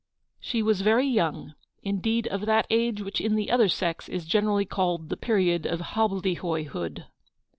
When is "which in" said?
3.03-3.35